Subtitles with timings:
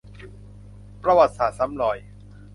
[1.03, 1.97] ประวัติศาสตร์ซ้ำรอย